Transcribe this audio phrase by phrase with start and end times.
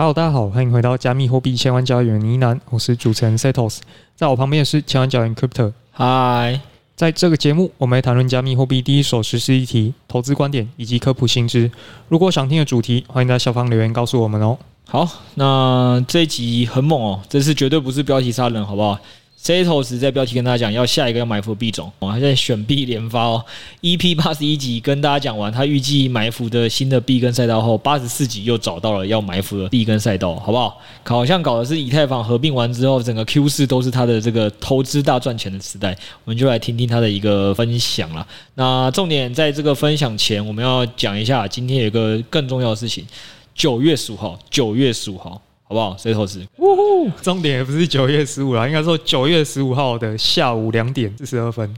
[0.00, 3.78] Hello，大家好，欢迎回到加密货币千万交易员呢喃，我是主持人 Setos，
[4.14, 5.72] 在我旁边是千万交易员 Crypto。
[5.90, 6.60] 嗨，
[6.94, 11.68] 在这个节目，我们来谈论加密货币第一手实施议题、投资观点以及科普新知。
[12.06, 14.56] 如果想听的主题，欢迎在下方留言告诉我们哦。
[14.86, 18.96] 好，那这一集很猛哦，这次绝对不是标题杀人，好不好
[19.40, 23.44] ？Setos 在标题跟大家讲，要下一个要埋伏币种，我还在选币连发哦。
[23.80, 30.80] EP 八十一集跟大家讲完，他预计埋伏的新的币跟赛道后，八十四集又找到了要埋伏的币跟赛道，好不好？
[31.04, 38.26] 好像搞的是以太坊合并完之后，整个 Q 四都是他的这个投资大赚钱的时代，我们就来听听他的一个分享啦。
[38.56, 43.06] 那重点在这个分享前，我们要讲一下今天有一个更重要的事情，
[43.54, 45.40] 九月十五号，九月十五号。
[45.68, 45.94] 好不好？
[45.98, 46.42] 谁投资？
[46.56, 47.10] 呜呼！
[47.20, 51.74] 重点也不是九月十五啦，应该说九月十五号的下午两点四十二分。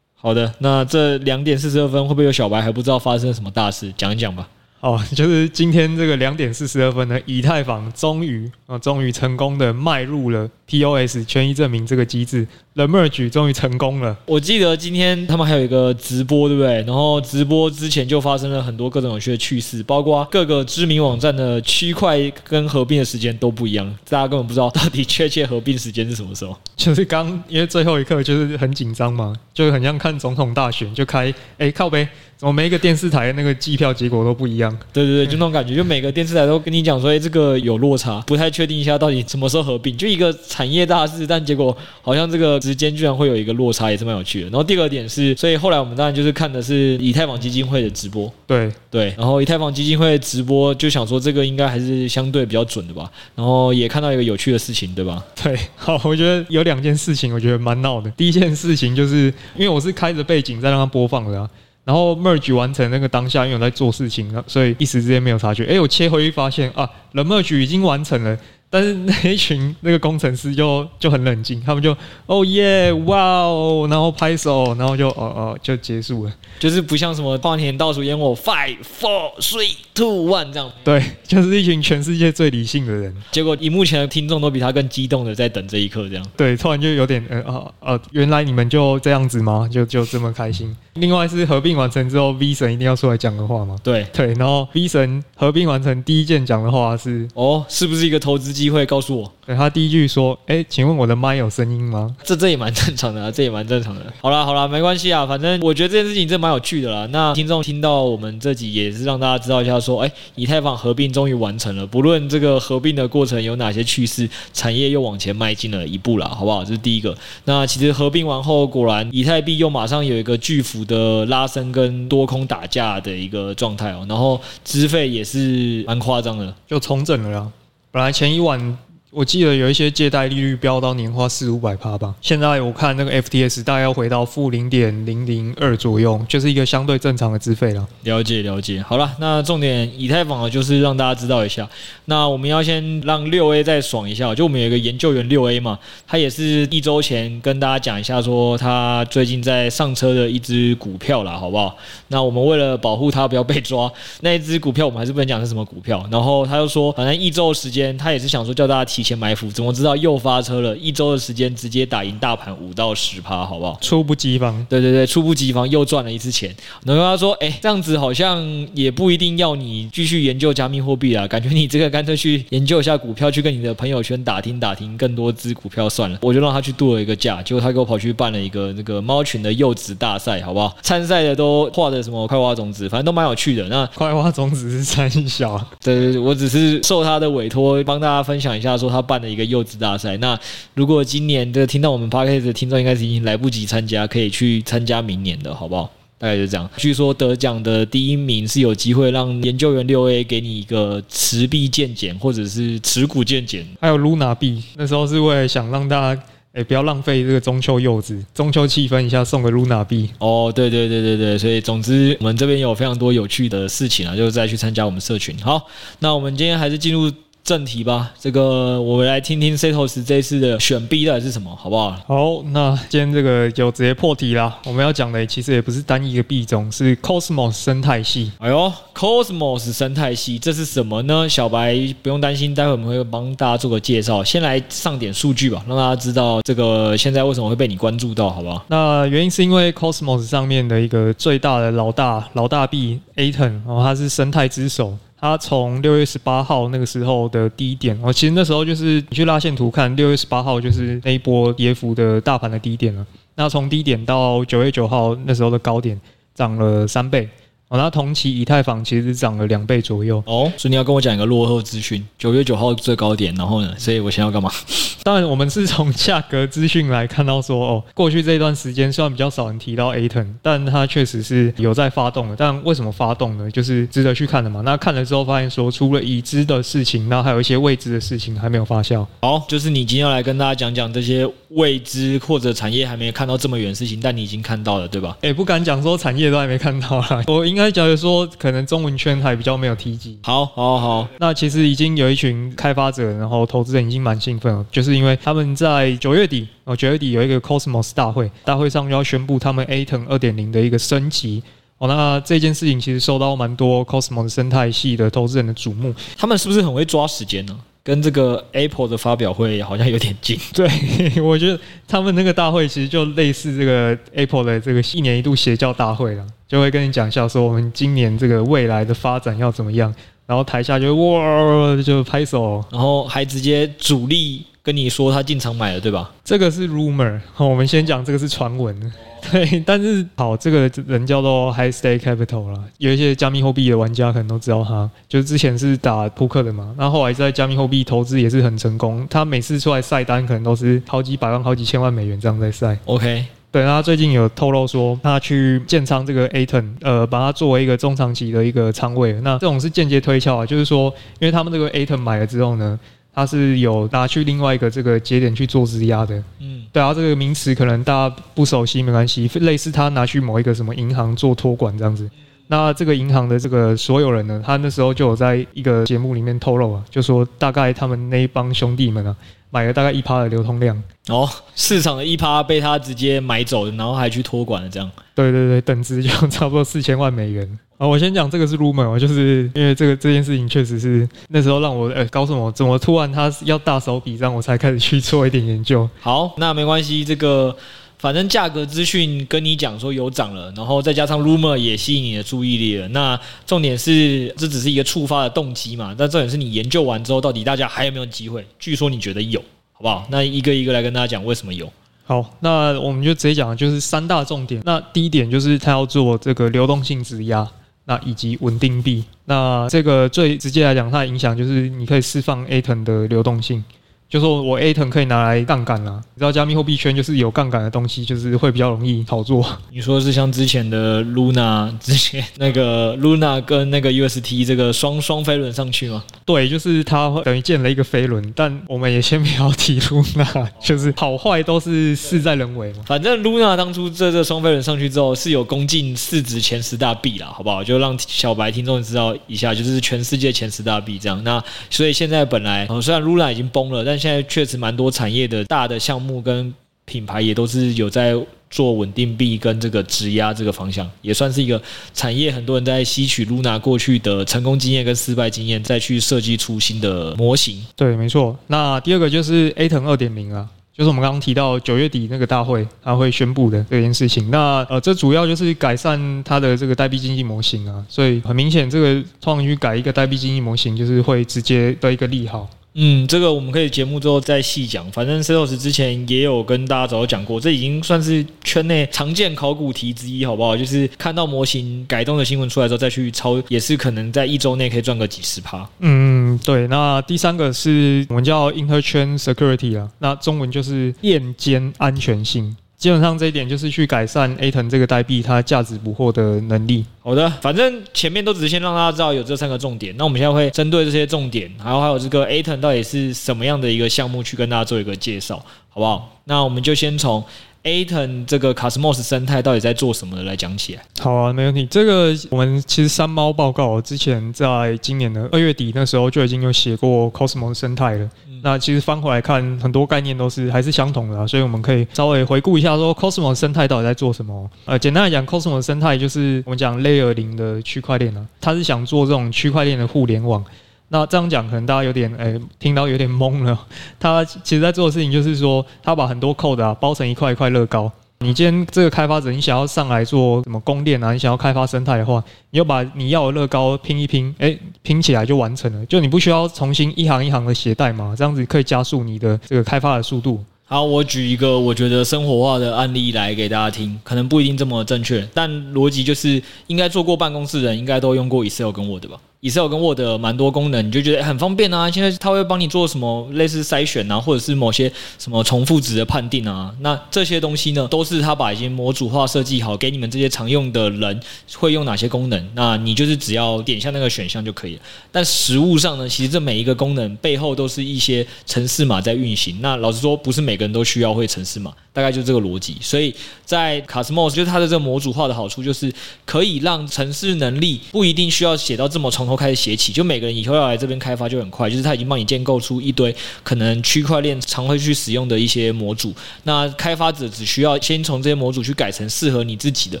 [0.14, 3.90] 好的，那这两点四十二分会不会有小白还不知道发生了什么大事？
[3.96, 4.46] 讲一讲吧。
[4.80, 14.16] 哦，就是今天这个两点四十二分呢，以太坊终于啊，终于成功的迈入了 POS 权益证明这个机制，The Merge 终于成功了。
[14.24, 16.76] 我记得今天他们还有一个直播，对不对？
[16.84, 26.56] 然后直播之前就发生了很多各种有趣的趣事，包括各个知名网站的区块跟合并的时间都不一样， 大家根本不知道到底确切合并时间是什么时候。
[26.74, 32.08] 就是刚因为最后一刻就是很紧张嘛，就很像看总统大选，就开哎靠北。
[32.40, 34.74] 怎么每一个电视台的那个计票结果都不一样？
[34.94, 44.46] 对对对，就那种感觉，就每个电视台都跟你讲说，哎，这个有落差，不太确定一下到底什么时候合并，就一个产业大事，但结果好像这个时间居然会有一个落差，也是蛮有趣的。
[44.46, 53.10] 然后第二点是，所以后来我们当然就是看的是以太坊基金会的直播，对对，然后以太坊基金会的直播就想说这个应该还是相对比较准的吧。
[53.34, 55.22] 然后也看到一个有趣的事情，对吧？
[55.42, 58.10] 对，好，我觉得有两件事情，我觉得蛮闹的。
[58.12, 59.26] 第一件事情就是
[59.56, 61.46] 因为我是开着背景在让它播放的啊。
[61.90, 65.64] 然后 merge 完成那个当下，因为我在做事情，所以一时之间没有察觉。
[65.64, 68.38] 哎，我切回去发现啊，the merge 已经完成了。
[68.72, 71.90] 但是那一群那个工程师就就很冷静，他们就
[72.26, 80.70] 哦耶哇哦，然后拍手，然后就哦哦就结束了，就是不像什么跨年倒数烟火，five four three two one 这样。
[80.84, 83.12] 对，就是一群全世界最理性的人。
[83.32, 86.24] 结果，荧幕前的听众都比他更激动的在等这一刻，这样。
[86.36, 89.68] 对，突然就有点呃啊啊，原来你们就这样子吗？
[89.68, 90.76] 就就这么开心？
[90.94, 93.76] 另外是合并完成之后，V 神一定要出来讲个话吗？
[93.82, 98.84] 对对，然后 V 神合并完成第一件讲的话是哦，是不是一个投资机会？
[98.84, 99.32] 告诉我。
[99.46, 104.00] 对，他第一句说：“哎，请问我的麦有声音吗？”这这也蛮正常的啊， 这也蛮正常的。
[104.20, 107.06] 好啦好啦，没关系啊，反正我觉得这件事情真蛮有趣的啦。
[107.10, 117.16] 那听众听到我们这集也是让大家知道一下，说：“哎，以太坊合并终于完成了，不论这个合并的过程有哪些趣事，产业又往前迈进了一步了，好不好？”这是第一个。
[117.44, 127.50] 那其实合并完后，果然以太币又马上有一个巨幅的拉伸跟多空打架的一个状态哦，然后资费也是蛮夸张的，就重整了呀。
[127.90, 128.78] 本来前一晚。
[129.12, 137.84] 我记得有一些借贷利率飙到年化四五百趴吧，现在我看那个 FTS 大概要回到负零点零零二左右，就是一个相对正常的资费了。
[138.04, 141.68] 了解了解，好了，那重点以太坊就是让大家知道一下。
[142.04, 145.76] 那我们要先让六 A 再爽一下，就我们有一个研究员六 A 嘛，
[146.06, 151.76] 他也是一周前跟大家讲一下说他最近在上车的一只股票啦，好不好？
[152.08, 156.06] 那我们为了保护他不要被抓，那一只股票我们还是不能讲是什么股票。
[156.12, 158.99] 然后他又说，反正一周时间，他也是想说叫大家提。
[159.00, 160.76] 提前埋伏，怎么知道又发车了？
[160.76, 163.78] 一周的时间直接打赢大盘五到十趴，好不好？
[163.80, 166.54] 猝不及防，对对对，猝不及防又赚了一次钱。
[166.84, 180.76] 然后他说：“哎，这样子好像也不一定要你继续研究加密货币啊，感觉你这个干脆去研究一下股票，去跟你的朋友圈打听打听更多支股票算了。”我就让他去度了一个假，结果他给我跑去办了一个那个猫群的柚子大赛，好不好？
[180.82, 183.66] 参赛的都画的什么快挖种子，反正都蛮有趣的。
[183.68, 190.16] 那 快挖种子是三小，对对对，我只是受他的委托，帮大家分享一下，说他办了一个柚子大赛。
[190.18, 190.38] 那
[190.74, 195.90] 如果今年的听到我们 podcast 的听众，应该是已经来不及参加，可以去参加明年的，好不好？
[196.18, 196.68] 大概就这样。
[196.76, 204.62] 据说得奖的第一名是有机会让研究员六 A 给你一个持币鉴检，或者是持股鉴检，还有 Luna 币。
[204.76, 206.22] 那时候是为了想让大家
[206.52, 210.10] 哎不要浪费这个中秋柚子，中秋气氛一下送个 Luna 币。
[210.18, 215.34] 哦，对对对对对，所以总之我们这边有非常多有趣的事情啊，就再去参加我们社群。
[215.38, 215.66] 好，
[216.00, 217.10] 那我们今天还是进入。
[217.42, 221.90] 正题吧，这个我们来听听 Setos 这一次的选币到底是什么，好不好？
[222.06, 224.56] 好，那今天这个就直接破题啦。
[224.66, 228.30] 我们要讲的其实也不是单一个币种，是 Cosmos 生态系。
[228.38, 231.28] 哎呦，Cosmos 生态系这是什么呢？
[231.28, 234.22] 小白不用担心，待会我们会帮大家做个介绍。
[234.22, 238.64] 先来上点数据吧，让大家知道这个现在为什么会被你关注到，好不好？
[238.68, 244.96] 那原因是因为 Cosmos 上面的一个最大的老大老大币 Atom，然后它是生态之首。
[245.20, 253.06] 它从六月十八号那个时候的低点，哦，其实那时候就是你去拉线图看，六月十八号就是那一波跌幅的大盘的低点了。
[253.34, 256.00] 那从低点到九月九号那时候的高点，
[256.34, 257.28] 涨了三倍。
[257.70, 260.20] 哦，那同期以太坊其实涨了两倍左右。
[260.26, 264.50] 哦，所以你要跟我讲一个落后资讯，九月九号最高点，然后呢，所以我现在要干嘛？
[265.04, 272.34] 当然，我们是从价格资讯来看到说，哦，过去这一段时间虽然比较少人提到 Aton，但它确实是有在发动的。
[272.36, 273.48] 但为什么发动呢？
[273.50, 274.60] 就是值得去看的嘛。
[274.62, 279.06] 那看了之后发现说，除了已知的事情，那还有一些未知的事情还没有发酵。
[279.22, 285.16] 好，就是你今天要来跟大家讲讲这些未知或者产业还没看到这么远的事情，但你已经看到了，对吧？
[285.22, 287.22] 诶、欸，不敢讲说产业都还没看到啦。
[287.26, 290.18] 我应该假如说，可能中文圈还比较没有提及。
[290.22, 291.08] 好，好，好。
[291.18, 301.42] 那其实已经有一群开发者，然后投资人已经蛮兴奋了，就是因为他们在九月底，哦，九月底有一个 Cosmos 大会，大会上就要宣布他们 Aton 二点零的一个升级。
[301.78, 305.94] 哦，那这件事情其实受到蛮多 Cosmos 生态系的投资人的瞩目。
[306.16, 307.58] 他们是不是很会抓时间呢？
[307.82, 310.38] 跟这个 Apple 的发表会好像有点近。
[310.52, 310.68] 对，
[311.22, 319.94] 我觉得他们那个大会其实就类似这个 Apple 的这个一年一度邪教大会了，就会跟你讲一下说我们今年这个未来的发展要怎么样，
[320.26, 326.10] 然后台下就哇就拍手，然后还直接主力跟你说他进场买了，对吧？
[326.22, 328.92] 这个是 rumor，好，我们先讲这个是传闻。
[329.30, 342.78] 对，但是好，这个人叫做 High Stake Capital 啦，有一些加密货币的玩家可能都知道他，就是之前是打扑克的嘛，那后来在加密货币投资也是很成功，他每次出来晒单可能都是好几百万、好几千万美元这样在晒。
[342.86, 352.78] OK，对，那他最近有透露说他去建仓这个 Aton，呃，把它作为一个中长期的一个仓位，那这种是间接推敲啊，就是说，因为他们这个 Aton 买了之后呢。
[353.20, 362.08] 它是有拿去另外一个这个节点去做质押的，嗯，对啊，这个名词可能大家不熟悉没关系，类似他拿去某一个什么银行做托管这样子。
[362.46, 369.14] 那这个银行的这个所有人呢，他那时候就有在一个节目里面透露啊，就说大概他们那一帮兄弟们啊，
[369.50, 370.80] 买了大概一趴的流通量。
[371.08, 374.90] 哦，市场的一趴被他直接买走的，然后还去托管了这样。
[375.14, 377.58] 对对对，等值就差不多四千万美元。
[377.76, 385.88] 啊，我先讲这个是 rumor，就是因为这个这件事情确实是那时候让我呃告诉我怎么突然他要大手笔，让我才开始去做一点研究。
[386.00, 387.56] 好，那没关系，这个
[388.00, 392.88] 反正价格资讯跟你讲说有涨了，然后再加上 rumor 也吸引你的注意力了。
[392.88, 395.94] 那重点是这只是一个触发的动机嘛？
[395.96, 398.46] 但重点是你研究完之后，到底大家还有没有机会？
[398.58, 399.38] 据说你觉得有，
[399.72, 400.06] 好不好？
[400.10, 401.70] 那一个一个来跟大家讲为什么有。
[402.06, 404.62] 好，那我们就直接讲，就是三大重点。
[404.64, 407.46] 那第一点就是他要做这个流动性质押。
[407.86, 413.64] 那以及稳定币，那这个最直接来讲，它的影响就是你可以释放 Aton 的流动性。
[414.10, 419.46] 就说我 Aton 可以拿来杠杆啦，你知道加密货币圈就是有杠杆的东西，就是会比较容易炒作。
[419.70, 426.02] 你说是像之前的 Luna，之前那个 Luna 跟那个 UST 这个双双飞轮上去吗？
[426.24, 432.80] 对，就是它等于建了一个飞轮，但我们也先不要提 Luna， 就是好坏都是事在人为嘛。
[432.86, 437.62] 反正 Luna 当初这这双飞轮上去之后，是有攻进市值前十大币啦，好不好？
[437.62, 441.22] 就让小白听众知道一下，就是全世界前十大币这样。
[441.22, 441.40] 那
[441.70, 446.52] 所以现在本来虽然 Luna 已经崩了，但现在确实蛮多产业的大的项目跟
[446.86, 448.14] 品牌也都是有在
[448.48, 451.62] 做稳定币跟这个质押这个方向，也算是一个
[451.94, 452.32] 产业。
[452.32, 457.64] 很多人在吸取 Luna 过去的成功经验跟失败经验，再去设计出新的模型。
[457.76, 458.36] 对，没错。
[458.48, 464.28] 那第二个就是 A 腾二点零啊，就是我们刚刚提到九月底那个大会，他会宣布的这件事情。
[464.32, 472.50] 那呃，这主要就是改善它的这个代币经济模型啊，所以很明显，这个创去改一个代币经济模型，就是会直接的一个利好。
[472.74, 474.90] 嗯，这个我们可以节目之后再细讲。
[474.92, 480.56] 反正 Setos 之前也有跟大家早就讲过，这已经算是圈内常见考古题之一，好不好？
[480.56, 485.68] 就是看到模型改动的新闻出来之后再去抄，也是可能在一周内可以赚个几十趴。
[485.80, 486.68] 嗯，对。
[486.68, 492.56] 那第三个是我们叫 Interchain Security 啊，那中文就是链间安全性。
[492.80, 496.82] 基本上这一点就是去改善 Aton 这个代币它价值捕获的能力。
[497.02, 499.94] 好的，反正前面都只是先让大家知道有这三个重点。
[499.98, 505.36] 那我们现在会针对这些重点，然后还有这个 Aton 到底是什么样的一个项目，去跟大家做一个介绍，
[505.68, 506.16] 好不好？
[506.24, 507.22] 那我们就先从
[507.64, 510.82] Aton 这个 Cosmos 生态到底在做什么的来讲起来。
[511.00, 511.66] 好啊，没问题。
[511.66, 518.08] 这个我们其实三猫报告之前在今年的二月底那时候就已经有写过 Cosmos 生态了。
[518.42, 524.50] 那其实翻回来看，很多概念都是还是相同的，所以我们可以稍微回顾一下，说 Cosmos 生态到底在做什么。
[524.64, 530.44] 呃，简单来讲，Cosmos 生态就是我们讲 Layer 零的区块链啊，它是想做这种区块链的互联网。
[530.92, 533.56] 那这样讲可能大家有点诶、听到有点懵了。
[534.00, 537.88] 他其实在做的事情就是说，他把很多 code 啊包成一块一块乐高，
[538.22, 541.10] 你今天这个开发者，你想要上来做什么供电啊？
[541.10, 545.86] 你想要开发生态的话，你就把你要的乐高拼一拼，哎，拼起来就完成了。
[545.86, 550.44] 就你不需要重新一行一行的写代码，这样子可以加速你的这个开发的速度。
[550.66, 559.18] 好，我举一个我觉得生活化的案例来给大家听，可能不一定这么正确，但逻辑就是应该做过办公室的人应该都用过 Excel 跟 Word 吧。
[559.42, 561.90] Excel 跟 Word 蛮多功能，你就觉得很方便啊。
[561.90, 566.70] 现在它会帮你做什么类似筛选啊，或者是某些什么重复值的判定啊。
[566.80, 571.18] 那这些东西呢，都是它把已经模组化设计好，给你们这些常用的人
[571.56, 572.50] 会用哪些功能。
[572.54, 574.82] 那你就是只要点一下那个选项就可以了。
[575.10, 579.58] 但实物上呢，其实这每一个功能背后都是一些程式码在运行。
[579.62, 582.76] 那老实说，不是每个人都需要会程式码，大概就这个逻辑。
[582.82, 583.14] 所以
[583.46, 585.90] 在 Cosmos 就是它的这个模组化的好处，就是
[586.26, 600.00] 可以让程式能力不一定需要写到这么重头开始写起，就每个人以后要来这边开发就很快，就是他已经帮你建构出一堆可能区块链常会去使用的一些模组，那开发者只需要先从这些模组去改成适合你自己的，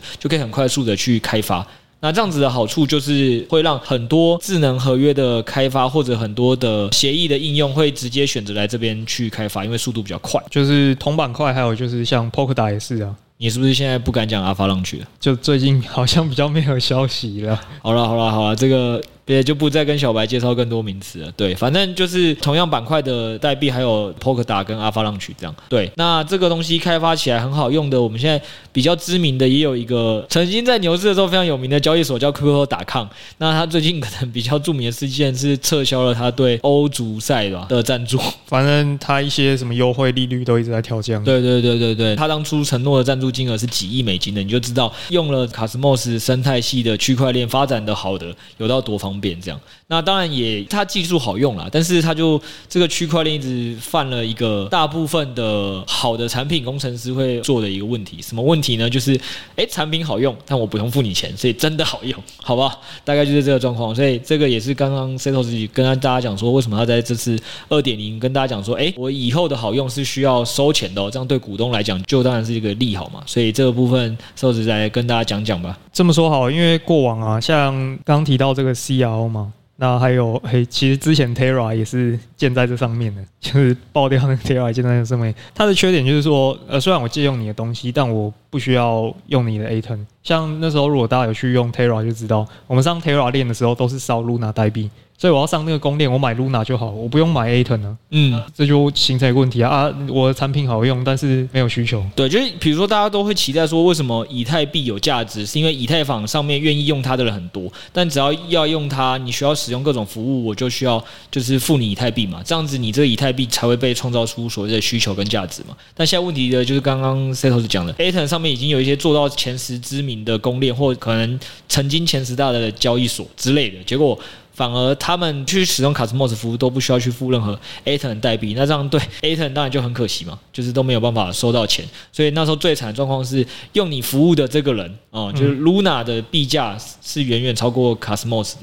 [0.18, 1.66] 就可以很快速的去开发。
[2.02, 10.42] 那这样子的好处就是会让很多智能合约的开发或者很多的协议的应用会直接选择来这边去开发，因为速度比较快。
[10.50, 13.14] 就是铜板块，还有就是像 Polkadot 也是啊。
[13.36, 15.06] 你是不是现在不敢讲 Avalanche 了？
[15.20, 17.60] 就最近好像比较没有消息了。
[17.82, 19.02] 好了好了好了，这个。
[19.34, 21.32] 也就不再跟小白介绍更多名词了。
[21.36, 25.54] 对，反正就是同样板块的代币，还有 Polkadot 跟 Avalanche 这样。
[25.68, 28.40] 对，那这个东西开发起来很好用的，我们现在
[28.72, 33.06] 比较知名的也有一个曾经在牛市的时候非常有名的交易所叫 Crypto.com。
[33.38, 38.18] 那他最近可能比较著名的事件是撤销了他对欧足赛的的赞助。
[38.46, 41.22] 反正他一些什么优惠利率都一直在调降。
[41.22, 49.19] 对对对对对，他当初承诺的赞助金额是几亿美金的，你就知道用了 Cosmos 生态系的区块链发展的好的有到多方便。
[49.20, 49.60] 变这样，
[49.90, 58.88] 那当然也，它技术好用啦，但是它就这个区块链一直犯了一个大部分的好的产品工程师会做的一个问题，什么问题呢？
[58.88, 59.20] 就是
[59.56, 62.78] 哎，产品好用，但我不用付你钱，所以真的好用，好吧？
[63.04, 67.36] 大概就是这个状况，所以这个也是刚刚 Seto 自己跟大家讲说，为什么他在这次
[67.68, 75.76] 二点零跟大家讲说，哎，我以后的好用是需要收钱的，这样对股东来讲就当然是一个利好嘛，所以这个部分 Seto 再跟大家讲讲吧。
[75.92, 85.34] 这么说好，因为过往啊，像刚提到这个 CRO 嘛，那还有嘿，其实之前 Terra 也是建在这上面的， 就是爆掉那个 Terra 建在这上面。
[85.54, 90.04] 它的缺点就是说，呃，虽然我借用你的东西，但我不需要用你的 Aton。
[90.22, 94.90] 像那时候，如果大家有去用 Terra 就知道，我们上 Terra 链的时候都是烧露娜代币。
[95.20, 97.98] 所以我要上那个公链，我买 Luna 就好，我不用买 Atom 呢。
[98.08, 99.68] 嗯，这就形成一个问题啊！
[99.68, 102.02] 啊，我的产品好用，但是没有需求。
[102.16, 105.44] 对，就是比如说大家都会期待说，为什么以太币有价值？
[105.44, 115.76] 是因为以太坊上面愿意用它的人很多，但只要要用它，你需要使用各种服务，我就需要就是付你以太币嘛，这样子你这个以太币才会被创造出所谓的需求跟价值嘛。
[115.94, 124.18] 但现在问题的就是刚刚 Setos 讲的，Atom 上面已经有一些做到前十知名的公链，或可能曾经前十大的交易所之类的，结果。
[124.52, 131.84] 反而他们去使用 Cosmos 服务都不需要去付任何 Atom 代币，那这样对 Atom 当然就很可惜嘛，就是都没有办法收到钱。
[132.12, 138.60] 所以那时候最惨的状况是用你服务的这个人啊、嗯，就是 Luna 的币价是远远超过 Cosmos 的。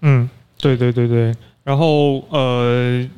[0.00, 0.28] 嗯，
[0.58, 1.34] 对对对对。
[1.62, 3.08] 然后呃，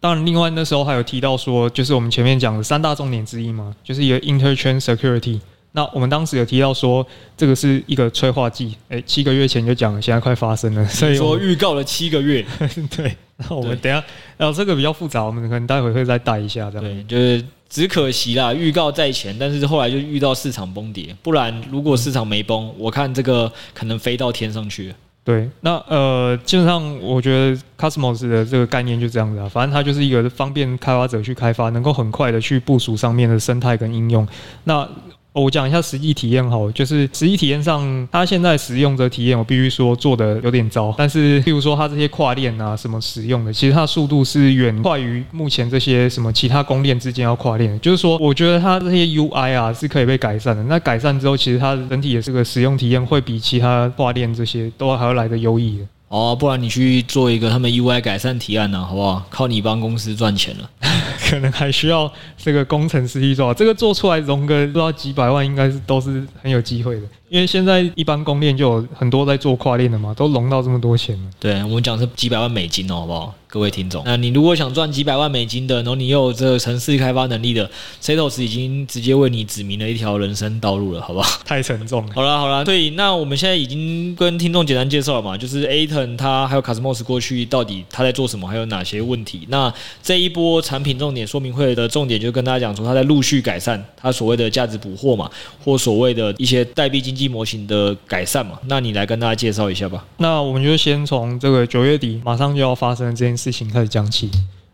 [0.00, 5.40] 当然另外那时候还有提到说，就是我们前面讲的三大重点之一嘛，就是一个 Interchain Security。
[5.76, 7.04] 那我们当时有提到说，
[7.36, 12.44] 这个是一个催化剂，哎，七个月前就讲了，现在快发生了，所以说预告了七个月，
[12.96, 13.16] 对。
[13.36, 14.00] 那我们等一下，
[14.36, 16.84] 然后这个比较复杂，我们可能待会会再带一下，这样。
[16.84, 24.94] 对，就是只可惜啦，预告在前，但是后来就遇到市场崩跌，不然如果市场没崩，我看这个可能飞到天上去。
[25.24, 34.24] 对，那呃，基本上我觉得 Cosmos 的这个概念就这样子啊，反正它就是一个方便开发者去开发，能够很快的去部署上面的生态跟应用。
[34.62, 34.88] 那
[35.34, 40.94] 哦我讲一下实际体验哈，就是实际体验上，它现在使用者体验，我必须说做的有点糟。
[40.96, 47.78] 但是，譬如说它这些跨链啊，什么使用的，其实它速度是远快于目前这些什么其他公链之间要跨链。
[47.80, 50.62] 就是说，我觉得它这些 UI 啊是可以被改善的。
[50.62, 55.84] 那改善之后，其实它整体的这个使用体验会比其他跨链这些都还要来得优异的。
[56.14, 59.26] 哦，不然你去做一个他们 UI 改善提案呢、好不好？
[59.30, 60.70] 靠你帮公司赚钱了，
[61.28, 63.52] 可能还需要这个工程师去做。
[63.52, 67.02] 这个做出来融个不知道几百万，应该是都是很有机会的。
[67.34, 71.30] 因为现在一般公链就有很多在做跨链的嘛，都融到这么多钱了。
[71.40, 73.34] 对，我们讲是几百万美金哦，好不好？
[73.48, 77.68] 各位听众，那你如果想赚几百万美金的，然后你又有这个城市开发能力的
[78.02, 81.40] ，Setos 已经直接为你指明了一条人生道路了，好不好？
[81.44, 82.12] 太沉重了。
[82.14, 89.46] 好了好了，所以那我们现在已经跟听众简单介绍了嘛，就是 Aton 他还有 Cosmos 过去到底他在做什么，还有哪些问题？
[89.48, 89.72] 那
[90.02, 95.30] 这一波产品重点说明会的重点就跟大家讲说，他在陆续改善他所谓的价值捕获嘛，
[95.64, 98.58] 或所谓的一些代币经济模型的改善嘛。
[98.66, 100.04] 那你来跟大家介绍一下吧。
[100.18, 104.30] 那我们就先从这个九月底马上就要发生的这件事情开始讲起。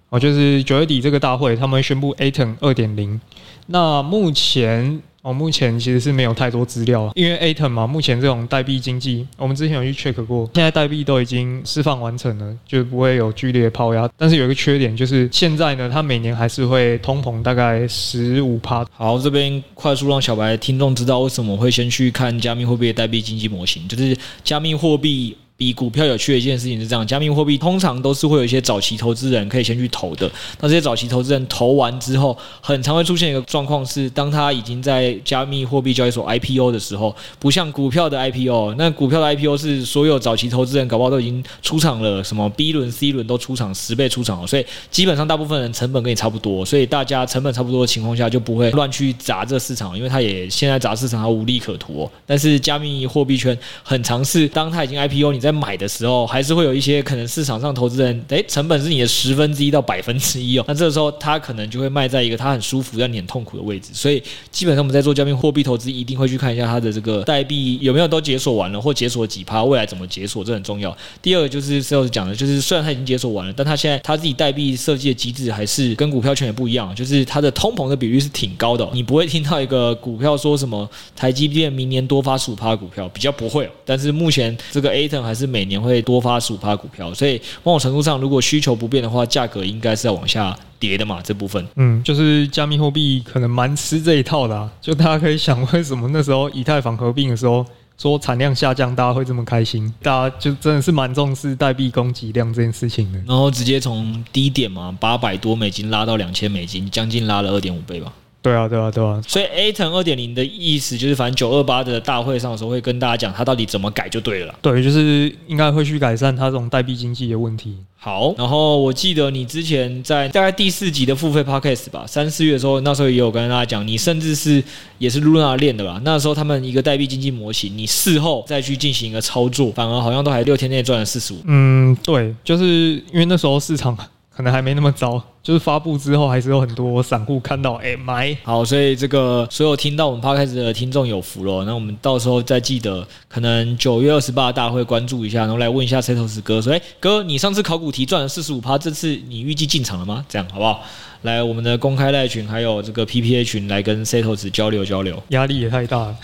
[0.09, 3.21] 哦，就是九月底这个大会，他们宣布 Aton 二点零。
[3.67, 5.03] 那目前。
[5.23, 14.09] 哦，目前其实是没有太多资料，因为 Atom 嘛，目前这种代币经济，我们之前有去 check 过，现在代币都已经释放完成了，就不会有剧烈的抛压。
[14.17, 18.87] 但是有一个缺点，就是现在呢，它每年还是会通膨大概十五趴。
[18.93, 25.37] 好，这边快速让小白听众知道为什么会先去看加密货币的代币经济模型，就是加密货币。
[25.61, 30.27] 比股票有趣的一件事情是这样，加密货币通常都是会有一些早期投资人可以先去投的。
[30.59, 52.11] 那这些早期投资人投完之后，很常会出现一个状况是，当他已经在加密货币交易所 IPO 的时候，不像股票的 IPO，那股票的 IPO 是所有早期投资人搞不好都已经出场了，什么 B 轮、C 轮都出场十倍出场了，所以基本上大部分人成本跟你差不多，所以大家成本差不多的情况下就不会乱去砸这市场，因为他也现在砸市场他无利可图哦。
[52.25, 60.65] 但是加密货币圈很常是，当他已经 IPO，你在在买的时候，还是会有一些可能市场上投资人，诶，成本是你的十分之一到百分之一哦。
[60.69, 63.91] 那这个时候，他可能就会卖在一个他很舒服但你很痛苦的位置。
[63.93, 70.97] 所以，基本上我们在做加密货币投资，一定会去看一下它的这个代币有没有都解锁完了，或解锁几趴，未来怎么解锁，这很重要。
[71.21, 78.89] 第二个就是 Sales 讲的，就是虽然它已经解锁完了，但它现在它自己代币设计的机制还是跟股票圈也不一样，就是它的通膨的比率是挺高的。
[78.93, 83.69] 你不会听到一个股票说什么台积电明年多发十五趴股票，比较不会。
[83.85, 91.21] 但是目前这个 Aton 还是是每年会多发十五趴股票，所以某种程度上，如果需求不变的话，价格应该是要往下跌的嘛。
[91.23, 94.71] 这部分，嗯，就是加密货币可能蛮吃这一套的啊。
[94.81, 97.65] 就大家可以想，为什么那时候以太坊合并的时候
[97.97, 99.93] 说产量下降，大家会这么开心？
[100.03, 103.19] 大家就真的是蛮重视代币供给量这件事情的。
[103.27, 108.13] 然后直接从低点嘛，八百多美金拉到两千美金，将近拉了二点五倍吧。
[108.43, 114.55] 对啊，对啊，对啊，所以 Atom 二点零的意思就是，反正九二八的大会上的时候会跟大家讲，它到底怎么改就对了。
[114.63, 117.77] 对，就是应该会去改善它这种代币经济的问题。
[117.99, 124.65] 好，然后我记得你之前在大概第四集的付费 Podcast 吧，三四月的时候，那时候也有跟大家讲，你甚至是
[124.97, 126.01] 也是 Luna 练的吧？
[126.03, 131.37] 那时候他们一个代币经济模型，你事后再去进行一个操作，反而好像都还六天内赚了四十五。
[131.45, 133.95] 嗯，对，就是因为那时候市场。
[134.33, 138.37] 可能还没那么糟，就是发布之后还是有很多散户看到，哎、欸、买。
[138.43, 141.65] 好，所以这个所有听到我们 Podcast 的听众有福了。
[141.65, 150.25] 那我们到时候再记得，可能九月二十八大会关注一下，然后来问一下 Setos 哥说，哎、欸、哥，你上次考古题赚了四十五趴，这次你预计进场了吗？
[150.29, 150.83] 这样好不好？
[151.23, 156.17] 来，我们的公开赖群还有这个 PPA 群来跟 Setos 交流交流，压力也太大了。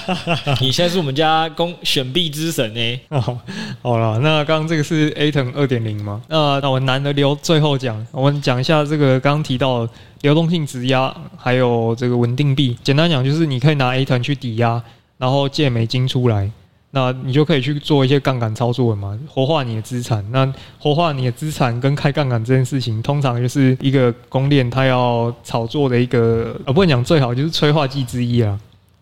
[0.62, 3.00] 你现在是我们家公选币之神呢。
[3.10, 3.38] 哦，
[3.82, 6.22] 好了，那刚刚这个是 Atom 二点零吗？
[6.28, 9.88] 那那我难得留最后讲，我们讲讲一下这个刚刚提到
[10.22, 12.76] 流动性质押还有这个稳定币。
[12.82, 14.82] 简单讲就是你可以拿 A 团去抵押，
[15.16, 16.50] 然后借美金出来。
[16.90, 20.24] 那你就可以去做一些杠杆操作了嘛，活化你的资产。
[20.32, 28.58] 那活化你的资产跟开杠杆这件事情，通常就是一个公链它要炒作的一个，呃，不能讲最好，就是催化剂之一啊。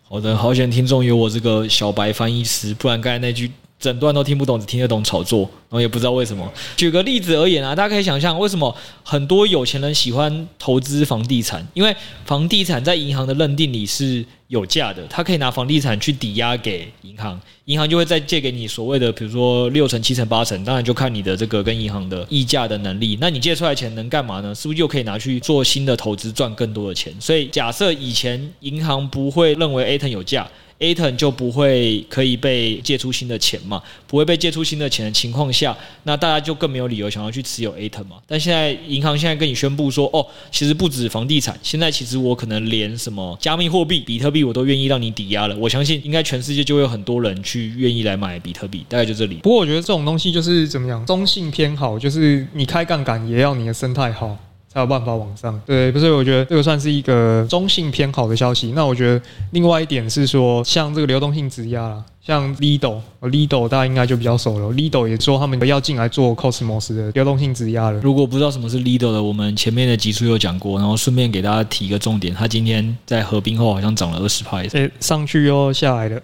[0.07, 6.51] 好的，好险听众有我这个小白翻译师，不然刚才那句整段都听不懂，只听得懂炒作，然后也不知道为什么。
[6.75, 23.17] 举个例子而言啊，大家可以想象为什么很多有钱人喜欢投资房地产，因为房地产在银行的认定里是有价的，他可以拿房地产去抵押给银行，银行就会再借给你所谓的，比如说六成、七成、八成，当然就看你的这个跟银行的议价的能力。
[23.21, 24.55] 那你借出来钱能干嘛呢？
[24.55, 27.13] 是不是又可以拿去做新的投资，赚更多的钱？
[27.19, 30.47] 所以假设以前银行不会认为 Atom 有价。
[30.79, 33.81] Aton 就不会可以被借出新的钱嘛？
[34.05, 38.17] 不会被借出新的钱的情况下，那大家就更没有理由想要去持有 Aton 嘛。
[38.27, 45.57] 但现在银行现在跟你宣布说，哦，其实不止房地产，现在其实我可能连什么加密货币、比特币我都愿意让你抵押了。
[45.57, 49.37] 我相信应该全世界就会有很多人去愿意来买比特币，大概就这里。
[49.37, 54.37] 不过我觉得这种东西就是怎么样，中性偏好，就是你开杠杆也要你的生态好。
[54.77, 56.11] 才有办法往上，对，不是？
[56.11, 58.73] 我觉得这个算是一个中性偏好的消息。
[58.75, 64.71] 那我觉得另外一点是说，像这个流动性质押啦，像 Lido，Lido 大家应该就比较熟了。
[64.75, 67.99] Lido 也说他们要进来做 Cosmos 的流动性质押了。
[68.01, 76.21] 如果不知道什么是 Lido 的，我们前面的集数有讲过，然后顺便给大家提一个重点，它今天在合并后好像涨了二十趴，哎，上去又下来了，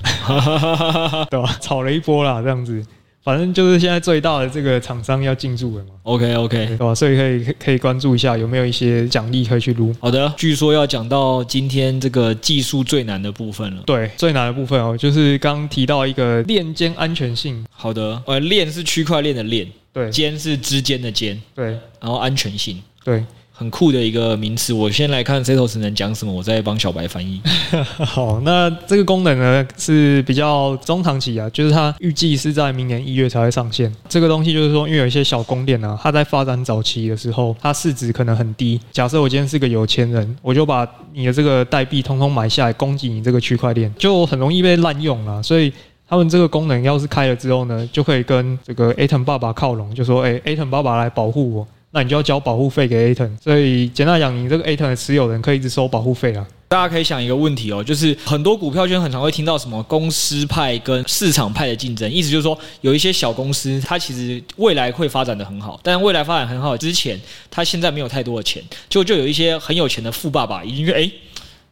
[1.31, 1.57] 对吧？
[1.59, 2.85] 炒了一波啦，这样子。
[3.23, 5.91] 反正就是现在最大的这个厂商要进驻了嘛。
[6.03, 6.93] OK OK，对吧？
[6.93, 9.95] 所以可以可以关注一下有没有一些奖励可以去撸。
[9.99, 13.83] 好的，据说要讲到今天这个技术最难的部分了。
[13.85, 17.65] 对，最难的部分哦，就是刚提到一个链间安全性。
[17.71, 21.65] 好的，呃，链是区块链的链，对，间是之间的间，对，
[22.01, 23.23] 然后安全性，对。
[23.55, 24.73] 很酷的一个名词。
[24.73, 27.39] 我先来看 Setos 能讲什么，我再帮小白翻译。
[28.03, 33.93] 好，那这个功能呢是比较中长期啊，就是它预计是在明年一月才会上线。
[34.09, 38.79] 这个东西就是说，因为有一些小公链啊，它在发展早期的时候，它市值可能很低。
[38.91, 45.43] 假设我今天是个有钱人，我就把你的这个代币通通买下来，供给你这个区块链，就很容易被滥用了。
[45.43, 45.71] 所以
[46.09, 51.67] 他们这个功能要是开了之后呢，就可以跟这个 Atom 爸爸靠拢，就说：“哎，Atom 爸爸来保护我。
[51.95, 56.45] ”那你就要交保护费给 Aton 所以简单来讲，你这个 Aton 的持有人可以一直收保护费啊。
[56.67, 67.19] 大家可以想一个问题哦，就是很多股票圈很常会听到什么公司派跟市场派的竞争，意思就是说有一些小公司，它其实未来会发展的很好，但未来发展很好之前，
[67.51, 71.11] 它现在没有太多的钱，就就有一些很有钱的富爸爸已经觉得哎。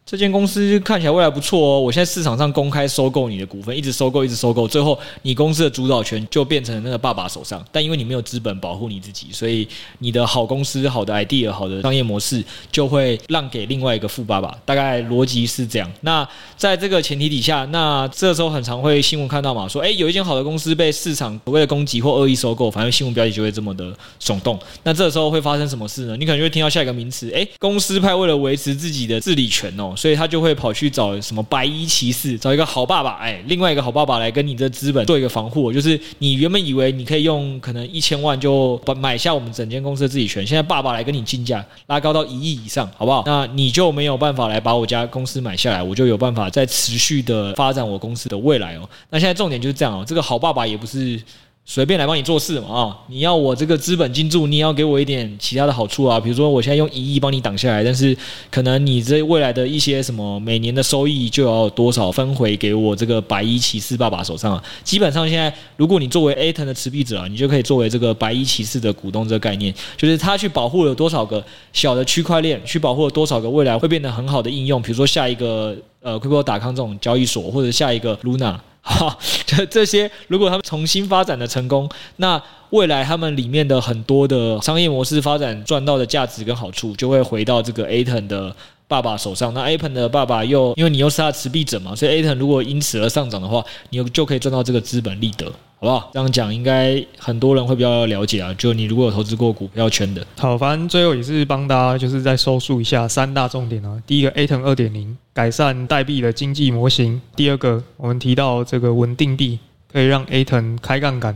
[0.03, 7.63] 这间公司看起来未来不错哦，我现在市场上公开收购你的股份，一直收购，一直收购，最后你公司的主导权就变成那个爸爸手上。
[7.71, 9.65] 但因为你没有资本保护你自己，所以
[9.99, 14.53] 你的好公司、好的 idea、好的商业模式就会让给另外一个富爸爸。
[14.65, 15.89] 大概逻辑是这样。
[16.01, 24.59] 那在这个前提底下，那这时候很常会新闻看到嘛，说诶，有一间好的公司被市场所谓的攻击或恶意收购，反正新闻标题就会这么的耸动。
[24.83, 26.17] 那这时候会发生什么事呢？
[26.17, 29.90] 你可能就会听到下一个名词，诶，公司派为了维持自己的治理权哦。
[29.95, 35.71] 所以他就会跑去找什么白衣骑士，找一个好爸爸，哎，另外一个好爸爸来跟你的资本做一个防护。
[35.71, 43.23] 就是你原本以为你可以用可能一千万就把买下我们整间公司的自己权，现在爸爸来跟你竞价，拉高到一亿以上，好不好？
[43.25, 48.89] 那你就没有办法来把我家公司买下来，我就有办法再持续的发展我公司的未来哦。
[49.09, 51.21] 那现在重点就是这样哦，这个好爸爸也不是。
[51.63, 56.19] 随便来帮你做事嘛啊、你要我这个资本进驻，你也要给我一点其他的好处啊。
[56.19, 58.17] 比如说，我现在用一亿帮你挡下来，但是
[58.49, 64.63] 可能你这未来的一些什么每年的收益就要多少分回给我这个白衣骑士爸爸手上啊。
[64.83, 78.57] 基本上现在，如果你作为 Atom 的持币者啊，你就可以作为这个白衣骑士的股东这个概念，就是他去保护了多少个小的区块链，去保护了多少个未来会变得很好的应用，比如说下一个呃 Crypto.com 这种交易所，或者下一个 Luna。
[78.81, 82.41] 好， 这这些如果他们重新发展的成功，那
[82.71, 88.55] 未来他们里面的很多的商业模式发展赚到的价值跟好处，就会回到这个 Aton 的
[88.91, 89.53] 爸爸手上。
[89.53, 95.49] 那 Aton 的爸爸又因为你又是他持币者嘛，所以 Aton 如果因此而上涨的话，你又就可以赚到这个资本利得。
[95.79, 96.11] 好不好？
[96.13, 98.53] 这样讲应该很多人会比较了解啊。
[98.53, 103.99] 就你如果有投资过股票圈的，好，反正最后也是帮大家就是再收束一下三大重点啊。
[104.05, 109.57] 第一个，Aton 二点零改善代币的经济模型；第二个，我们提到这个稳定币
[109.91, 111.33] 可以让 Aton 开杠杆；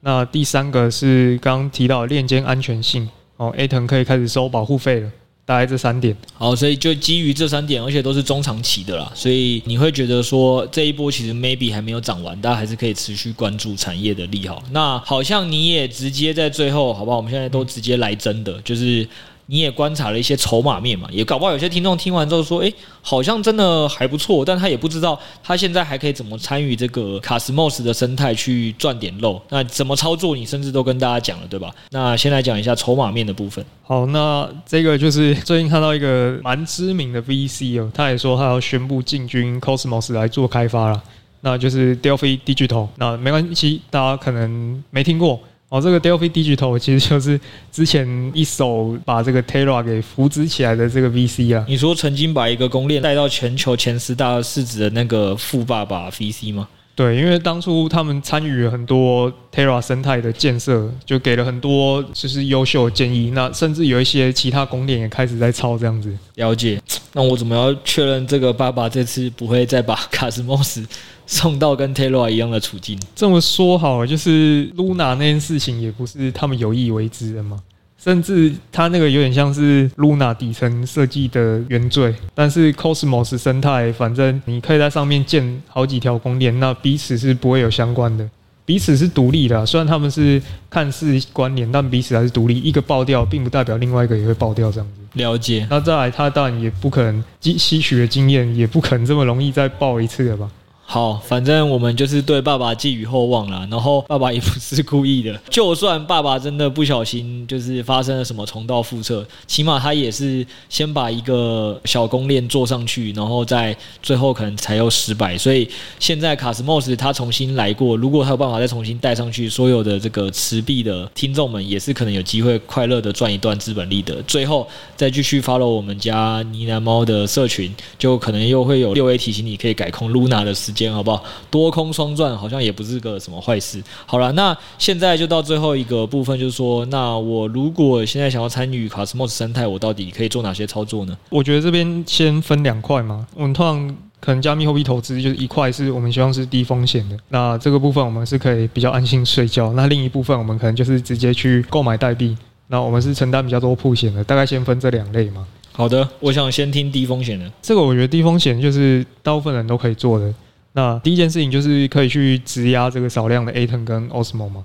[0.00, 5.10] 那第三个是刚提到链间安全性哦，Aton 可以开始收保护费了。
[5.46, 14.62] 大概这三点，好，所以就基于这三点，而且都是中长期的啦，所以你会觉得说这一波其实 maybe 还没有涨完，大家还是可以持续关注产业的利好。
[14.72, 17.16] 那好像你也直接在最后，好不好？
[17.16, 19.08] 我们现在都直接来真的，就是。
[19.46, 29.40] 你也观察了一些筹码面嘛，也搞不好有些听众听完之后说，诶，好像真的还不错，但他也不知道他现在还可以怎么参与这个 Cosmos 的生态去赚点漏。
[29.48, 31.72] 那怎么操作，你甚至都跟大家讲了，对吧？
[31.90, 33.64] 那先来讲一下筹码面的部分。
[33.82, 41.00] 好，那这个就是最近看到一个蛮知名的 VC 哦，他也说他要宣布进军 Cosmos 来做开发了，
[41.42, 42.88] 那就是 Delphi Digital。
[42.96, 45.38] 那没关系，大家可能没听过。
[45.68, 47.40] 哦，这个 Delphi Digital 其实就是
[47.72, 51.64] 之前一手把这个 Terra 给扶植起来的这个 VC 啊。
[51.68, 56.68] 你说曾经把一个公链带到全球前十大市值的那个富爸爸 VC 吗？
[56.94, 63.32] 对，因为当初他们参与了很多 Terra 生态的建设，就给了很多就是优秀的建议。
[63.34, 66.16] 那甚至有一些其他公链也开始在抄这样子。
[66.36, 66.80] 了解。
[67.12, 70.86] 那我怎么要确认这个爸爸这次不会再把 Cosmos？
[71.26, 72.98] 送到跟 Terra 一样的处境。
[73.14, 77.60] 这么说好了，就是 Luna 那件事情也不是他们有意为之的嘛。
[77.98, 82.14] 甚至他那个有点像是 Luna 底层设计的原罪。
[82.34, 88.28] 但是 Cosmos 生态，反正你可以在上面建好几条公链，那彼此是不会有相关的，
[88.64, 89.66] 彼此是独立的啊。
[89.66, 92.60] 虽然他们是看似关联，但彼此还是独立。
[92.60, 95.00] 一个爆掉，并不代表另外一个也会爆掉这样子。
[95.14, 95.66] 了解。
[95.68, 100.48] 那再来，他当然也不可能吸吸取的经验，也不可能这么容易再爆一次了吧。
[100.88, 103.66] 好，反正我们就是对爸爸寄予厚望啦。
[103.68, 115.36] 然后爸爸也不是故意的，就算爸爸真的不小心，就是发生了什么重蹈覆辙，起码他也是先把一个小公链做上去，然后再最后可能才又失败。
[115.36, 115.68] 所以
[115.98, 124.22] 现在卡斯莫斯他重新来过，如果他有办法再重新带上去，所有的这个持币的听众们也是可能有机会快乐的赚一段资本利得。
[124.22, 131.24] 最后再继续 follow 我们家呢喃猫的社群，就可能又会有六 A 提醒你可以改空 Luna 的时间，好不好？
[131.50, 133.82] 多空双赚好像也不是个什么坏事。
[134.06, 141.16] 好了，那现在就到最后一个部分，就是说，那我如果现在想要参与 Cosmos 生态，我到底可以做哪些操作呢？
[141.30, 143.26] 我觉得这边先分两块嘛。
[143.34, 149.72] 我们通常可能加密货币投资就是一块是我们希望是低风险的，那这个部分我们是可以比较安心睡觉。
[149.72, 152.36] 那另一部分我们可能就是直接去购买代币，
[152.68, 154.22] 那我们是承担比较多风险的。
[154.24, 155.46] 大概先分这两类嘛。
[155.72, 157.50] 好的，我想先听低风险的。
[157.60, 160.32] 这个我觉得低风险就是大部分人都可以做的。
[160.76, 164.62] 那第一件事情就是可以去质押这个少量的 Aton 跟 Osmo 嘛。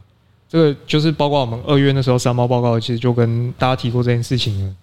[0.49, 4.75] 这个就是包括我们二月那时候三猫报告，其实就跟大家提过这件事情了。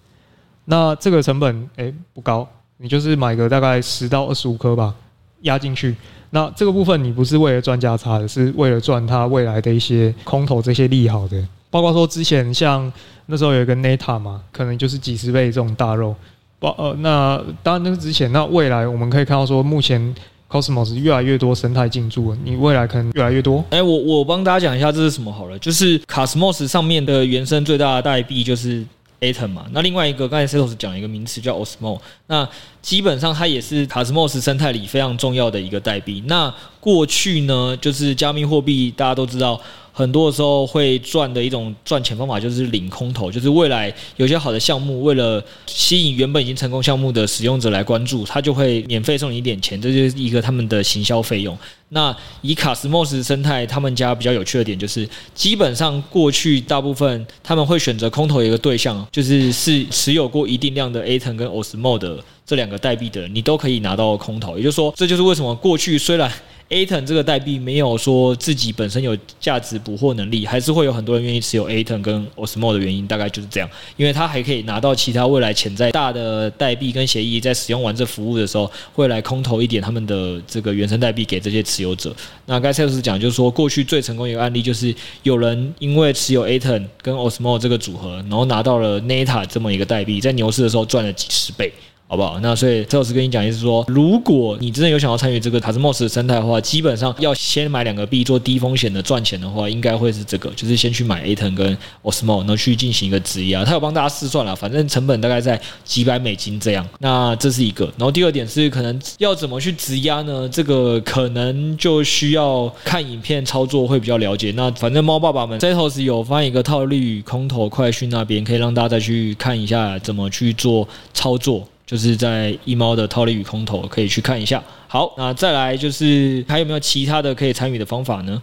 [0.65, 4.95] 那这个成本诶不高，你就是买个大概十到二十五颗吧，
[5.41, 5.95] 压进去。
[6.31, 11.47] 那这个部分你不是为了赚价差的，是为了赚它未来的一些空头这些利好的。
[11.69, 12.91] 包括说之前像
[13.27, 16.15] 那时候有一个 Neta 嘛，可能就是几十倍这种大肉。
[16.59, 20.15] 包呃，那当然那是之前，那未来我们可以看到说，目前
[20.49, 23.63] Cosmos 越来越多生态进驻，你未来可能越来越多。
[23.69, 28.83] 哎，我我帮大家讲一下这是什么好了，就是 Cosmos 上面的原生最大的代币就是
[29.21, 29.67] Atom 嘛。
[29.71, 32.49] 那另外一个刚才 Setos 讲一个名词叫 Osmo，那
[32.81, 36.23] 基本上它也是 Cosmos 生态里非常重要的一个代币。
[36.25, 39.61] 那过去呢，就是加密货币大家都知道。
[39.99, 51.57] 很多的时候会赚的一种赚钱方法就是领空投，就是未来有些好的项目，为了吸引原本已经成功项目的使用者来关注，他就会免费送你一点钱，这就是一个他们的行销费用。
[51.89, 64.55] 那以卡斯莫斯生态，他们家比较有趣的点就是，基本上过去大部分他们会选择空投一个对象，就是是持有过一定量的 Aton 跟 Osmo 的这两个代币的，你都可以拿到空投。
[64.55, 66.31] 也就是说，这就是为什么过去虽然
[66.69, 82.15] Aton 这个代币没有说自己本身有价值捕获能力，还是会有很多人愿意持有 Aton 跟 Osmo 的原因，大概就是这样，因为他还可以拿到其他未来潜在大的代币跟协议，在使用完这服务的时候，会来空投一点他们的这个原生代币给这些持有者。
[82.45, 91.73] 那刚才蔡老师讲，就是说过去最成功一个案例，就是有人因为持有 Aton 跟 Osmo 这个组合，然后拿到了 Neta 这么一个代币，在牛市的时候赚了几十倍。
[92.11, 92.39] 好不好？
[92.41, 103.63] 那所以，蔡老师跟你讲，就是说，如果你真的有想要参与这个 Cosmos 的生态的话，基本上要先买两个币做低风险的赚钱的话，应该会是这个，就是先去买 Aton 跟 Osmo，然后去进行一个质押。
[103.63, 106.83] 他有帮大家试算了，反正成本大概在几百美金这样。
[106.97, 107.85] 那这是一个。
[107.95, 110.49] 然后第二点是，可能要怎么去质押呢？
[110.49, 114.51] 这个可能就需要看影片操作会比较了解。
[114.55, 121.67] 那反正猫爸爸们 Setos 有发一个套利空投快讯那边，可以让大家再去看一下怎么去做操作。
[121.89, 124.63] 就是在一猫的套利与空投可以去看一下。
[124.87, 128.39] 好，那再来就是还有没有其他的可以参与的方法呢？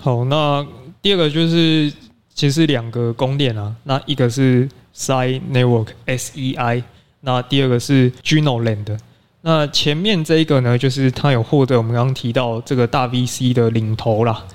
[0.00, 0.66] 好，那
[1.02, 1.92] 第二个就是
[2.32, 6.82] 其实两个公链啊，那一个是 Sei Network S E I，
[7.20, 8.98] 那第二个是 Juno Land。
[9.42, 14.46] 那前面这一个呢，就是它有获得我们刚刚提到这个大 VC 的领投啦。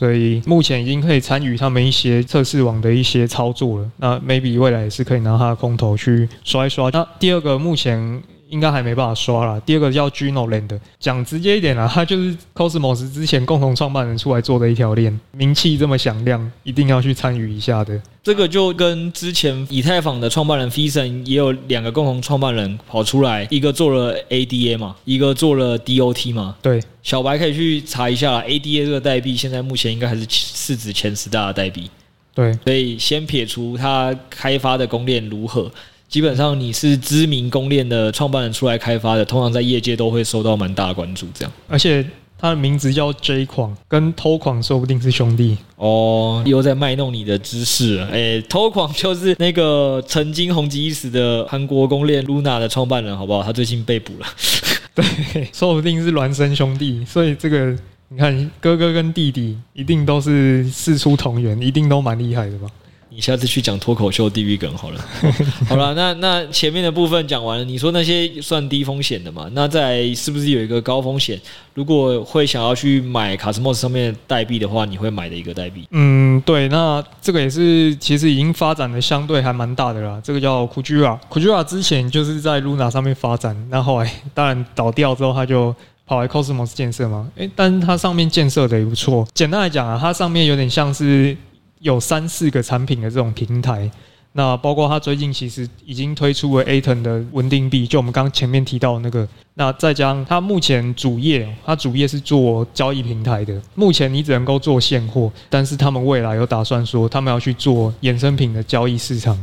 [0.00, 3.90] 所以目前已经可以参与他们一些测试网的一些操作了。
[3.98, 6.88] 那 maybe 未来也是可以拿它的空投去刷一刷。
[6.88, 8.22] 那第二个目前。
[8.50, 9.58] 应该还没办法刷啦。
[9.64, 17.98] 第二个叫 Juno Land，讲直接一点啦， 它就是 Cosmos 之前共同创办人出来做的一条链，名气这么响亮，一定要去参与一下的。
[18.22, 26.56] 这个就跟之前以太坊的创办人 Fison 也有两个共同创办人跑出来，一个做了 ADA 嘛，一个做了 DOT 嘛。
[26.60, 28.42] 对，小白可以去查一下。
[28.42, 31.90] ADA 这个代币现在目前应该还是市值前十大的代币。
[32.34, 35.70] 对，所以先撇除它开发的公链如何。
[36.10, 41.28] 基本上你是知名公链的创办人出来开发的，通常在业界都会受到蛮大的关注。
[41.32, 42.04] 这样，而且
[42.36, 46.42] 他的名字叫 J 狂，跟偷狂说不定是兄弟哦。
[46.44, 48.08] 又在卖弄你的知识了。
[48.08, 53.44] 哎，偷狂就是那个曾经红极一时的韩国公链 Luna 的创办人，好不好？
[53.44, 54.26] 他最近被捕了。
[54.92, 57.04] 对，说不定是孪生兄弟。
[57.04, 57.76] 所以这个
[58.08, 62.66] 你看，哥哥跟弟弟一定都是事出同源，一定都蛮厉害的吧？
[63.12, 65.04] 你下次去讲脱口秀地狱梗好了。
[65.68, 69.50] 好了，那那前面的部分讲完了，你说那些算低风险的嘛？
[69.52, 71.38] 那在是不是有一个高风险？
[71.74, 75.88] 如果会想要去买 Cosmos 上面代币的话，你会买的一个代币？
[75.90, 80.20] 嗯，对，那这个也是其实已经发展的相对还蛮大的啦。
[80.22, 85.74] 这个叫 Kujira，Kujira 之前就是在 Luna 上面发展，那后来当然倒掉之后，他就
[86.06, 87.28] 跑来 Cosmos 建设嘛。
[87.34, 89.26] 诶，但是它上面建设的也不错。
[89.34, 91.36] 简单来讲啊，它上面有点像是。
[91.80, 93.90] 有三四个产品的这种平台，
[94.32, 99.26] 那包括它最近其实已经推出了 Aton 的稳定币，就我们刚前面提到的那个。
[99.54, 103.60] 那再加上它目前主业，它主业是做交易平台的。
[103.74, 109.38] 目前你只能够做现货，但是他们未来有打算说，他们要去做衍生品的交易市场。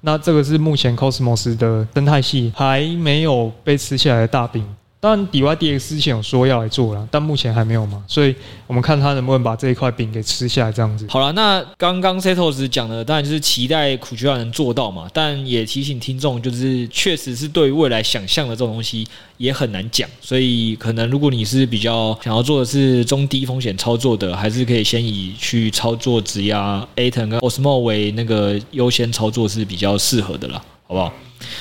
[0.00, 4.64] 那这个是目前 Cosmos 的生态系还没有被吃起来的大饼。
[5.00, 8.34] 当然，DYDX 之前有说要来做了，但目前还没有嘛，所以
[8.66, 11.06] 我们看他能不能把这一块饼给吃下来，这样子。
[11.08, 19.06] 好了，那刚刚 Setos 讲的当然就是期待苦菊花能做到嘛，但也提醒听众，就是确实是对于未来想象的这种东西
[19.36, 31.12] 也很难讲，所以可能如果你是比较想要做的是中低风险操作的，还是可以先以去操作质押 Atom 跟 Osmo 为那个优先操作是比较适合的啦，好不好？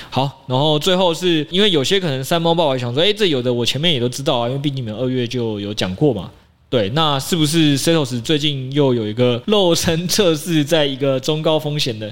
[0.09, 6.31] 好，然后最后是因为有些可能三猫爸爸想说，哎，这有的我前面也都知道啊，因为毕竟你们二月就有讲过嘛。
[6.69, 12.11] 对，那是不是 Setos 最近又有一个肉身测试，在一个中高风险的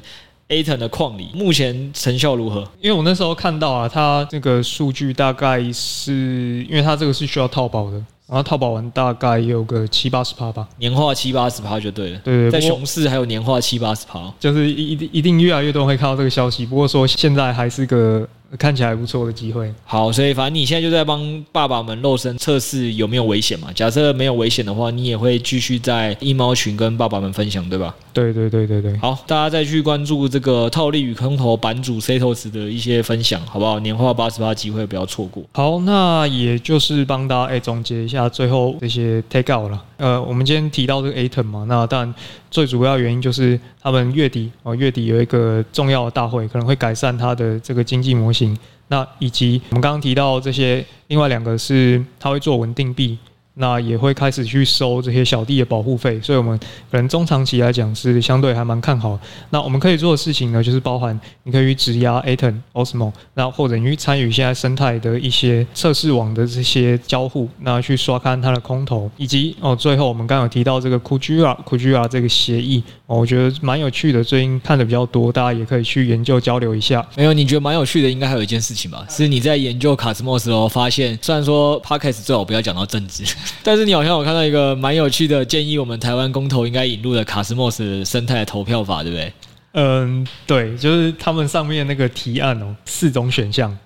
[0.49, 2.69] Atom 的矿里，目前成效如何？
[2.81, 8.01] 因为我那时候看到啊，它这个数据大概是因为它这个是需要套保的。
[8.27, 12.19] 然后套保完大概有个七八十趴吧，年化七八十趴就对了。
[12.23, 16.65] 对，对，在熊市还有年化七八十趴，就是一一定一定越来越多人会看到这个消息。
[16.65, 18.27] 不过说现在还是个。
[18.57, 19.73] 看起来不错的机会。
[19.83, 23.69] 好，所以反正你现在就在帮爸爸们肉身测试有没有危险嘛？
[23.73, 27.93] 假设没有危险的话，你也会继续在一猫群跟爸爸们分享，对吧？
[28.13, 28.97] 对对对对对。
[28.97, 33.79] 好，大家再去关注这个套利与空头版主 Setos 的一些分享，好不好？
[33.79, 35.43] 年化八十八机会不要错过。
[35.53, 39.83] 好，那也就是帮大家哎总结一下最后这些 take out 了。
[39.97, 42.13] 呃，我们今天提到这个 Atom 嘛，那当然
[42.55, 48.57] 最主要原因就是他们月底哦，月底有一个重要的大会，可能会改善它的这个经济模型。
[48.87, 53.17] 那以及我们刚刚提到这些，另外两个是它会做稳定币。
[53.55, 56.57] 那也会开始去收这些小弟的保护费，所以我们
[56.91, 59.17] 可能中长期来讲是相对还蛮看好。
[59.49, 77.05] 那我们可以做的事情呢，就是包含你可以去质押 Atom、Osmo，那或者你去参与现在生态的一些测试网的这些交互，那去刷看它的空投，以及哦，最后我们刚刚有提到这个 Kujira Kujira 这个协议，哦，我觉得蛮有趣的，最近看的比较多，大家也可以去研究交流一下。
[77.15, 79.05] 没有，你觉得蛮有趣的，应该还有一件事情吧？
[79.09, 83.23] 是你在研究 Cosmos 时候发现，虽然说 Podcast 最好不要讲到政治。
[83.63, 89.33] 但是你好像有看到一个蛮有趣的建议，我们台湾公投应该引入的卡斯莫斯生态投票法，对不对？
[89.73, 93.77] 嗯，对，就是他们上面那个提案哦，四种选项，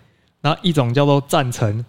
[0.42, 1.84] 那一种叫做赞成，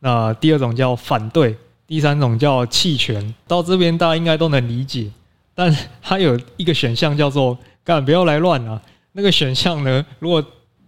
[0.00, 3.34] 那第二种叫反对，第三种叫弃权。
[3.48, 5.10] 到这边大家应该都能理解，
[5.54, 8.80] 但它有一个选项叫做“干不要来乱啊”。
[9.12, 10.44] 那个选项呢，如果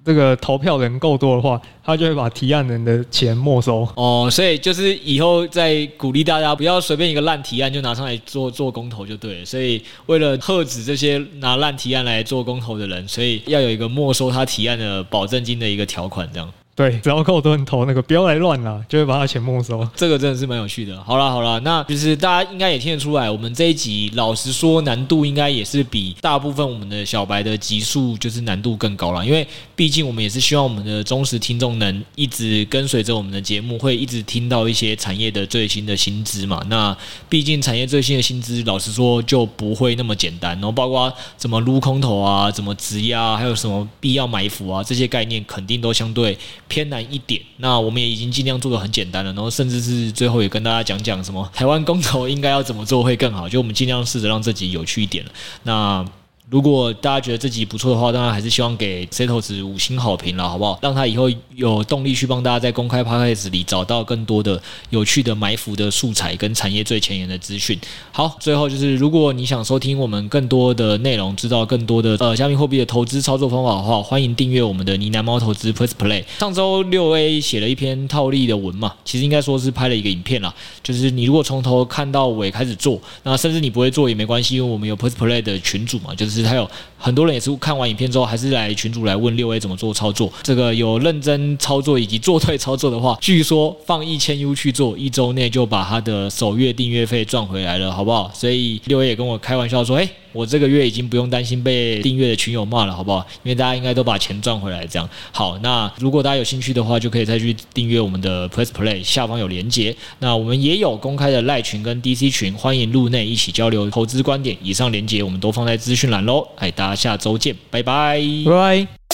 [0.08, 3.86] 这个投票人够多的话，他就会把提案人的钱没收。
[3.94, 9.44] 哦，所以就是以后再鼓励大家不要随便一个烂提案就拿上来做做公投就对了。
[9.44, 16.50] 所以为了遏止这些拿烂提案来做公投的人，所以要有一个没收他提案的保证金的一个条款，这样。
[16.78, 19.84] 对，只要够多人投那个，不要来乱了，就会把他钱没收。
[19.96, 21.02] 这个真的是蛮有趣的。
[21.02, 36.64] 好了好了，那就是大家应该也听得出来，我们这一集老实说难度应该也是比大部分我们的小白的集数就是难度更高了，因为毕竟我们也是希望我们的忠实听众能一直跟随着我们的节目，会一直听到一些产业的最新的新资嘛。
[36.70, 36.96] 那
[37.28, 40.52] 毕竟产业最新的新资，老实说就不会那么简单。
[40.52, 46.38] 然后包括怎么撸空头啊，怎么质押，还有什么必要埋伏啊，这些概念肯定都相对。
[46.68, 55.30] 偏难一点，那我们也已经尽量做的很简单了，然后甚至是最后也跟大家讲讲什么台湾公投应该要怎么做会更好，就我们尽量试着让自己有趣一点了。
[55.64, 56.04] 那。
[56.50, 60.78] 如果大家觉得这集不错的话，当然还是希望给 Setos 五星好评了，好不好？
[60.80, 64.58] 让他以后有动力去帮大家在公开 Podcast 里找到更多的
[64.88, 67.78] 有趣的埋伏的素材跟产业最前沿的资讯。
[68.12, 76.24] 好，最后就是如果你想收听我们更多的内容，知道更多的呃加密货币的投资操作方法的话，欢迎订阅我们的呢喃猫投资 p r e s Play。
[76.38, 80.54] 上周六 A 写了一篇套利的文嘛，其实应该说是拍了一个影片啦。
[80.82, 86.37] 就是你如果从头看到尾开始做，那甚至你不会做也没关系，因为我们有 Press Play 的群组嘛，就是。
[86.46, 86.68] 还有
[86.98, 90.32] 很多人也是看完影片之后，还是来群主来问六 A 怎么做操作。
[90.42, 98.30] 这个有认真操作以及做对操作的话，据说放一千 U 去做，一周内就把他的首月订阅费赚回来了，好不好？
[98.34, 100.08] 所以六 A 也跟我开玩笑说：“诶。
[100.34, 103.26] 我这个月已经不用担心被订阅的群友骂了，好不好？
[103.42, 105.58] 因为大家应该都把钱赚回来，这样好。
[105.60, 109.96] 那如果大家有兴趣的话，就可以再去订阅我们的 Press Play，下方有连接。
[110.18, 114.56] 那我们也有公开的赖群跟 DC 群，欢迎入内一起交流投资观点。
[114.62, 116.46] 以上连接我们都放在资讯栏喽。
[116.56, 119.07] 哎，大下周见，拜拜，拜拜。